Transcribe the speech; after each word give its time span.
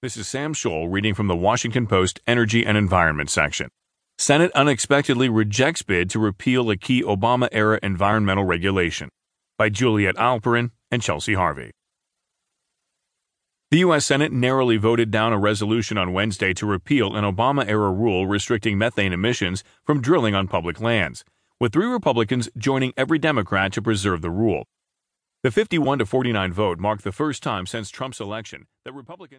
This 0.00 0.16
is 0.16 0.28
Sam 0.28 0.54
Scholl 0.54 0.86
reading 0.88 1.12
from 1.12 1.26
the 1.26 1.34
Washington 1.34 1.88
Post 1.88 2.20
Energy 2.24 2.64
and 2.64 2.78
Environment 2.78 3.28
section. 3.28 3.68
Senate 4.16 4.52
unexpectedly 4.52 5.28
rejects 5.28 5.82
bid 5.82 6.08
to 6.10 6.20
repeal 6.20 6.70
a 6.70 6.76
key 6.76 7.02
Obama 7.02 7.48
era 7.50 7.80
environmental 7.82 8.44
regulation 8.44 9.08
by 9.56 9.70
Juliet 9.70 10.14
Eilperin 10.14 10.70
and 10.92 11.02
Chelsea 11.02 11.34
Harvey. 11.34 11.72
The 13.72 13.78
U.S. 13.78 14.06
Senate 14.06 14.30
narrowly 14.30 14.76
voted 14.76 15.10
down 15.10 15.32
a 15.32 15.38
resolution 15.38 15.98
on 15.98 16.12
Wednesday 16.12 16.54
to 16.54 16.64
repeal 16.64 17.16
an 17.16 17.24
Obama 17.24 17.66
era 17.66 17.90
rule 17.90 18.28
restricting 18.28 18.78
methane 18.78 19.12
emissions 19.12 19.64
from 19.84 20.00
drilling 20.00 20.32
on 20.32 20.46
public 20.46 20.80
lands, 20.80 21.24
with 21.58 21.72
three 21.72 21.86
Republicans 21.86 22.48
joining 22.56 22.92
every 22.96 23.18
Democrat 23.18 23.72
to 23.72 23.82
preserve 23.82 24.22
the 24.22 24.30
rule. 24.30 24.62
The 25.44 25.50
51-49 25.50 26.50
vote 26.52 26.80
marked 26.80 27.04
the 27.04 27.12
first 27.12 27.44
time 27.44 27.64
since 27.64 27.90
Trump's 27.90 28.18
election 28.18 28.66
that 28.84 28.92
Republicans 28.92 29.36